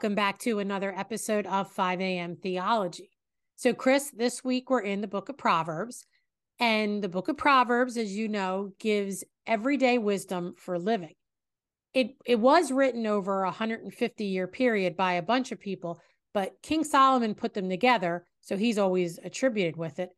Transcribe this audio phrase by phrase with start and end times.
[0.00, 2.34] Welcome back to another episode of 5 a.m.
[2.34, 3.10] Theology.
[3.56, 6.06] So, Chris, this week we're in the book of Proverbs.
[6.58, 11.16] And the book of Proverbs, as you know, gives everyday wisdom for living.
[11.92, 16.00] It, it was written over a 150 year period by a bunch of people,
[16.32, 18.24] but King Solomon put them together.
[18.40, 20.12] So he's always attributed with it,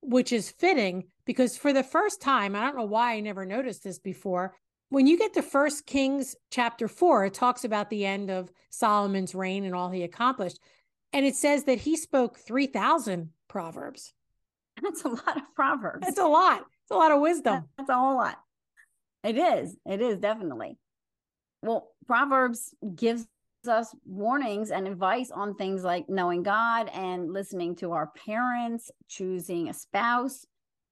[0.00, 3.84] which is fitting because for the first time, I don't know why I never noticed
[3.84, 4.56] this before,
[4.88, 9.34] when you get to First Kings chapter four, it talks about the end of Solomon's
[9.34, 10.58] reign and all he accomplished.
[11.12, 14.12] And it says that he spoke 3,000 proverbs.
[14.82, 16.06] That's a lot of proverbs.
[16.06, 16.60] That's a lot.
[16.60, 17.64] It's a lot of wisdom.
[17.78, 18.38] That's a whole lot.
[19.24, 19.76] It is.
[19.86, 20.78] It is definitely.
[21.62, 23.26] Well, Proverbs gives
[23.66, 29.68] us warnings and advice on things like knowing God and listening to our parents, choosing
[29.68, 30.46] a spouse,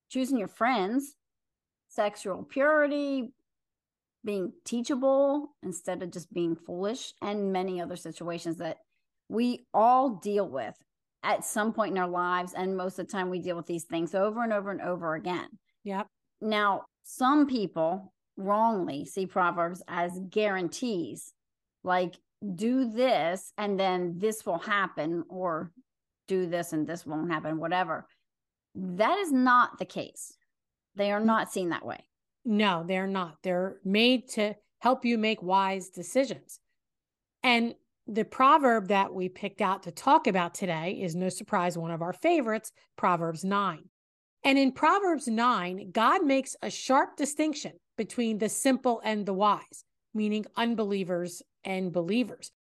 [0.09, 1.15] choosing your friends,
[1.89, 3.33] sexual purity,
[4.25, 8.79] being teachable instead of just being foolish, and many other situations that
[9.29, 10.75] we all deal with
[11.23, 12.53] at some point in our lives.
[12.55, 15.15] And most of the time, we deal with these things over and over and over
[15.15, 15.49] again.
[15.85, 16.07] Yep.
[16.41, 21.33] Now, some people wrongly see Proverbs as guarantees,
[21.83, 22.15] like
[22.55, 25.71] do this and then this will happen, or
[26.29, 28.07] do this and this won't happen, whatever.
[28.75, 30.37] That is not the case.
[30.97, 31.27] They are mm.
[31.27, 32.05] not seen that way.
[32.45, 33.39] No, they're not.
[33.43, 36.61] They're made to help you make wise decisions.
[37.43, 37.75] And
[38.07, 42.03] the proverb that we picked out to talk about today is no surprise one of
[42.03, 43.89] our favorites, Proverbs 9.
[44.45, 49.85] And in Proverbs 9, God makes a sharp distinction between the simple and the wise,
[50.13, 52.53] meaning unbelievers and believers.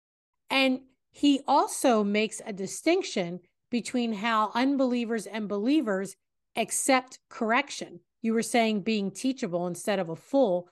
[0.48, 0.80] And
[1.10, 3.40] he also makes a distinction
[3.70, 6.16] between how unbelievers and believers
[6.56, 10.70] accept correction you were saying being teachable instead of a fool.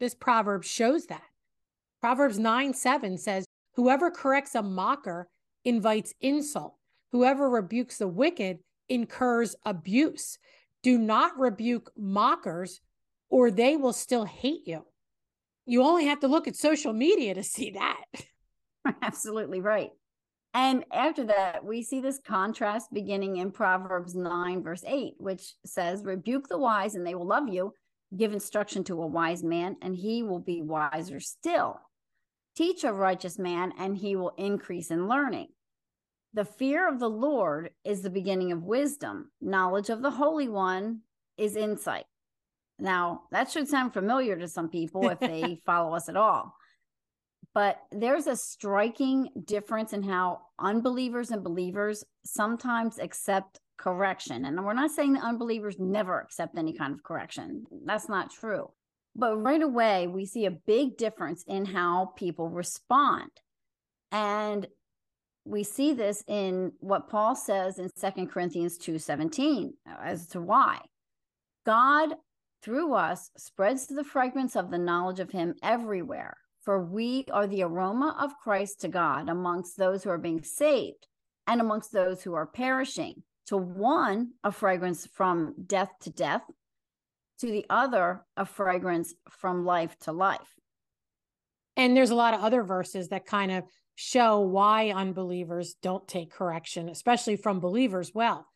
[0.00, 1.22] This proverb shows that.
[2.00, 3.44] Proverbs 9 7 says,
[3.74, 5.28] Whoever corrects a mocker
[5.66, 6.76] invites insult.
[7.12, 10.38] Whoever rebukes the wicked incurs abuse.
[10.82, 12.80] Do not rebuke mockers,
[13.28, 14.86] or they will still hate you.
[15.66, 18.04] You only have to look at social media to see that.
[19.02, 19.90] Absolutely right.
[20.54, 26.04] And after that, we see this contrast beginning in Proverbs 9, verse 8, which says,
[26.04, 27.74] Rebuke the wise, and they will love you.
[28.16, 31.80] Give instruction to a wise man, and he will be wiser still.
[32.56, 35.48] Teach a righteous man, and he will increase in learning.
[36.32, 39.32] The fear of the Lord is the beginning of wisdom.
[39.40, 41.00] Knowledge of the Holy One
[41.36, 42.04] is insight.
[42.78, 46.54] Now, that should sound familiar to some people if they follow us at all
[47.54, 54.44] but there's a striking difference in how unbelievers and believers sometimes accept correction.
[54.44, 57.64] And we're not saying that unbelievers never accept any kind of correction.
[57.84, 58.70] That's not true.
[59.14, 63.30] But right away, we see a big difference in how people respond.
[64.10, 64.66] And
[65.44, 70.80] we see this in what Paul says in Second Corinthians 2:17 uh, as to why.
[71.64, 72.14] God
[72.62, 77.62] through us spreads the fragrance of the knowledge of him everywhere for we are the
[77.62, 81.06] aroma of Christ to God amongst those who are being saved
[81.46, 83.22] and amongst those who are perishing.
[83.48, 86.42] To one, a fragrance from death to death,
[87.40, 90.54] to the other, a fragrance from life to life.
[91.76, 93.64] And there's a lot of other verses that kind of
[93.96, 98.46] show why unbelievers don't take correction, especially from believers well.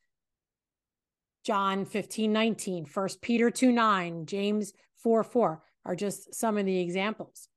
[1.45, 6.81] John 15, 19, 1 Peter 2, 9, James 4, 4 are just some of the
[6.81, 7.49] examples.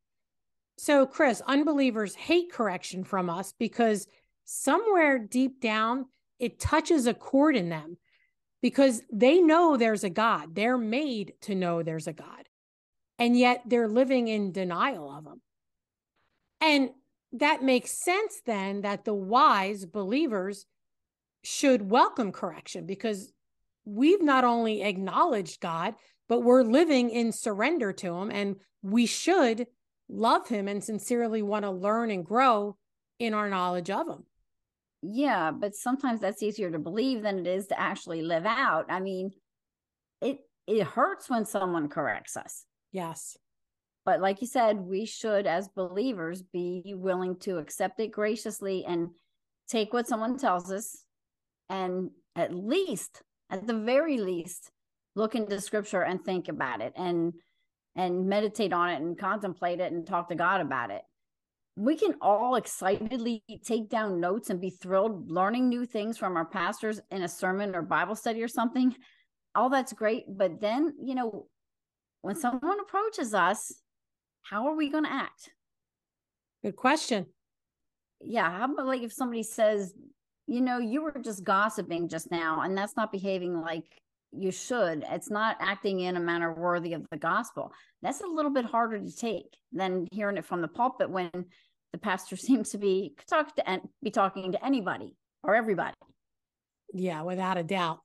[0.82, 4.08] So, Chris, unbelievers hate correction from us because
[4.46, 6.08] somewhere deep down,
[6.40, 7.98] it touches a chord in them
[8.64, 10.56] because they know there's a God.
[10.56, 12.50] They're made to know there's a God.
[13.20, 15.42] And yet they're living in denial of him.
[16.60, 16.90] And
[17.34, 20.66] that makes sense then that the wise believers
[21.44, 23.32] should welcome correction because
[23.86, 25.94] we've not only acknowledged God,
[26.28, 28.32] but we're living in surrender to him.
[28.32, 29.68] And we should
[30.12, 32.78] love him and sincerely want to learn and grow
[33.18, 34.26] in our knowledge of him.
[35.02, 38.86] Yeah, but sometimes that's easier to believe than it is to actually live out.
[38.90, 39.32] I mean,
[40.22, 42.66] it it hurts when someone corrects us.
[42.92, 43.38] Yes.
[44.06, 49.10] But like you said, we should as believers be willing to accept it graciously and
[49.70, 51.04] take what someone tells us
[51.70, 54.72] and at least at the very least
[55.16, 57.34] look into scripture and think about it and
[57.96, 61.02] and meditate on it and contemplate it and talk to God about it.
[61.76, 66.46] We can all excitedly take down notes and be thrilled learning new things from our
[66.46, 68.96] pastors in a sermon or Bible study or something.
[69.56, 70.26] All that's great.
[70.28, 71.48] But then, you know,
[72.22, 73.74] when someone approaches us,
[74.44, 75.50] how are we going to act?
[76.64, 77.26] Good question.
[78.24, 79.94] yeah, how about like if somebody says,
[80.48, 84.01] you know, you were just gossiping just now, and that's not behaving like
[84.32, 85.04] you should.
[85.10, 87.74] It's not acting in a manner worthy of the gospel.
[88.02, 91.30] That's a little bit harder to take than hearing it from the pulpit when
[91.92, 95.96] the pastor seems to be talk to and be talking to anybody or everybody.
[96.94, 98.00] Yeah, without a doubt.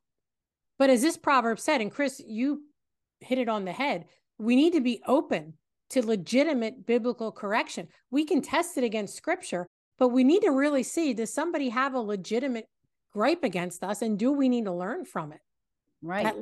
[0.79, 2.63] But as this proverb said, and Chris, you
[3.21, 4.05] hit it on the head,
[4.39, 5.55] we need to be open
[5.91, 7.89] to legitimate biblical correction.
[8.11, 9.67] We can test it against scripture,
[9.99, 12.67] but we need to really see does somebody have a legitimate
[13.13, 15.41] gripe against us and do we need to learn from it?
[16.03, 16.25] Right.
[16.25, 16.37] That,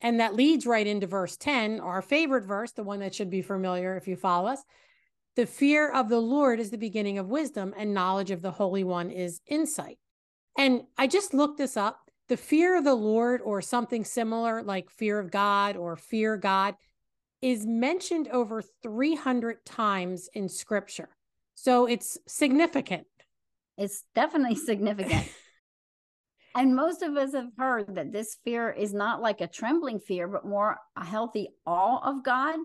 [0.00, 3.42] and that leads right into verse 10, our favorite verse, the one that should be
[3.42, 4.62] familiar if you follow us.
[5.36, 8.84] The fear of the Lord is the beginning of wisdom, and knowledge of the Holy
[8.84, 9.98] One is insight.
[10.58, 12.10] And I just looked this up.
[12.28, 16.74] The fear of the Lord, or something similar like fear of God or fear God,
[17.42, 21.08] is mentioned over 300 times in scripture.
[21.54, 23.06] So it's significant.
[23.76, 25.28] It's definitely significant.
[26.56, 30.26] and most of us have heard that this fear is not like a trembling fear,
[30.26, 32.58] but more a healthy awe of God.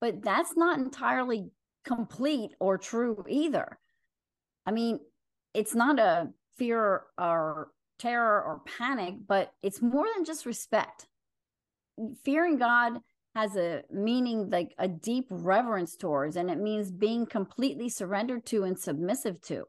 [0.00, 1.50] But that's not entirely
[1.84, 3.78] complete or true either.
[4.66, 4.98] I mean,
[5.54, 11.06] it's not a fear or terror or panic, but it's more than just respect.
[12.24, 13.00] Fearing God
[13.36, 18.64] has a meaning like a deep reverence towards, and it means being completely surrendered to
[18.64, 19.64] and submissive to.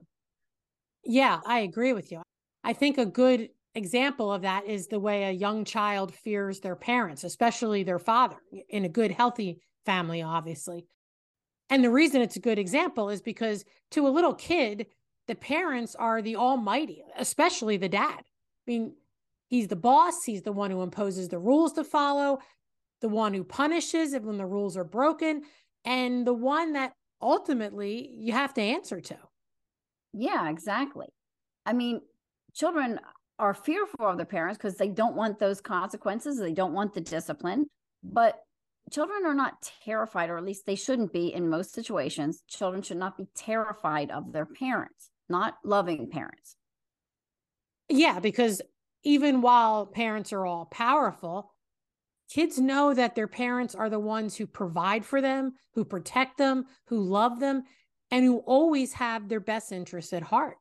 [1.05, 2.22] Yeah, I agree with you.
[2.63, 6.75] I think a good example of that is the way a young child fears their
[6.75, 8.37] parents, especially their father,
[8.69, 10.85] in a good, healthy family, obviously.
[11.69, 14.87] And the reason it's a good example is because to a little kid,
[15.27, 18.19] the parents are the almighty, especially the dad.
[18.19, 18.23] I
[18.67, 18.93] mean,
[19.47, 22.39] he's the boss, he's the one who imposes the rules to follow,
[23.01, 25.43] the one who punishes when the rules are broken,
[25.85, 29.17] and the one that ultimately you have to answer to.
[30.13, 31.07] Yeah, exactly.
[31.65, 32.01] I mean,
[32.53, 32.99] children
[33.39, 37.01] are fearful of their parents because they don't want those consequences, they don't want the
[37.01, 37.65] discipline.
[38.03, 38.39] But
[38.91, 42.43] children are not terrified, or at least they shouldn't be in most situations.
[42.47, 46.55] Children should not be terrified of their parents, not loving parents.
[47.89, 48.61] Yeah, because
[49.03, 51.53] even while parents are all powerful,
[52.29, 56.65] kids know that their parents are the ones who provide for them, who protect them,
[56.87, 57.63] who love them,
[58.11, 60.57] and who always have their best interests at heart.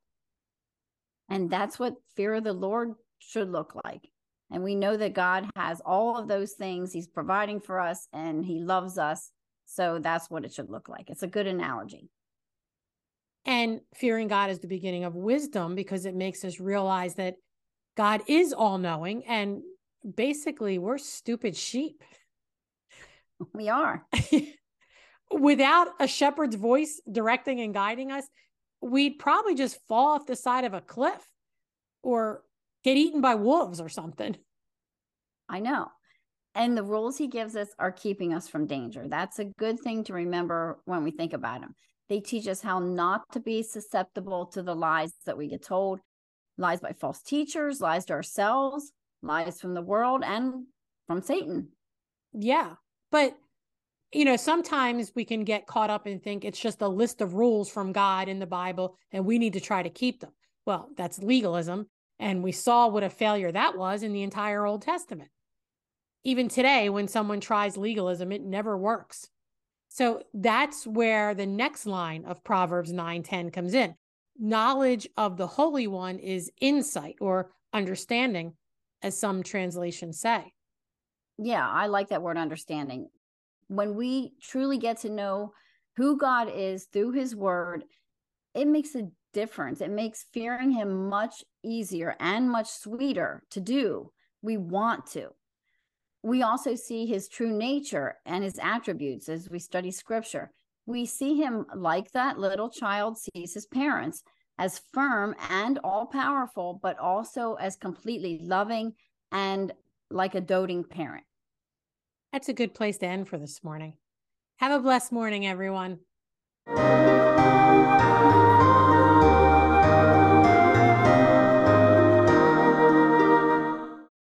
[1.33, 4.07] And that's what fear of the Lord should look like.
[4.51, 6.93] And we know that God has all of those things.
[6.93, 9.31] He's providing for us and He loves us.
[9.65, 11.09] So that's what it should look like.
[11.09, 12.11] It's a good analogy.
[13.47, 17.37] And fearing God is the beginning of wisdom because it makes us realize that
[17.97, 19.63] God is all knowing and
[20.15, 22.03] basically we're stupid sheep.
[23.55, 24.07] We are.
[25.33, 28.25] Without a shepherd's voice directing and guiding us,
[28.83, 31.23] we'd probably just fall off the side of a cliff
[32.03, 32.43] or
[32.85, 34.37] get eaten by wolves or something.
[35.49, 35.89] I know.
[36.55, 39.07] And the rules he gives us are keeping us from danger.
[39.09, 41.75] That's a good thing to remember when we think about them.
[42.09, 46.01] They teach us how not to be susceptible to the lies that we get told
[46.59, 48.93] lies by false teachers, lies to ourselves,
[49.23, 50.67] lies from the world, and
[51.07, 51.69] from Satan.
[52.35, 52.75] Yeah.
[53.11, 53.35] But,
[54.13, 57.35] you know, sometimes we can get caught up and think it's just a list of
[57.35, 60.33] rules from God in the Bible and we need to try to keep them.
[60.67, 61.89] Well, that's legalism.
[62.19, 65.31] And we saw what a failure that was in the entire Old Testament.
[66.25, 69.29] Even today, when someone tries legalism, it never works.
[69.89, 73.95] So that's where the next line of Proverbs 9 10 comes in.
[74.39, 78.55] Knowledge of the Holy One is insight or understanding,
[79.03, 80.53] as some translations say.
[81.39, 83.09] Yeah, I like that word understanding.
[83.73, 85.55] When we truly get to know
[85.97, 87.85] who God is through his word,
[88.55, 89.81] it makes a difference.
[89.81, 94.13] It makes fearing him much easier and much sweeter to do.
[94.43, 95.31] We want to.
[96.23, 100.51] We also see his true nature and his attributes as we study scripture.
[100.85, 104.23] We see him like that little child sees his parents
[104.59, 108.93] as firm and all powerful, but also as completely loving
[109.33, 109.73] and
[110.11, 111.25] like a doting parent.
[112.33, 113.93] That's a good place to end for this morning.
[114.57, 115.99] Have a blessed morning, everyone.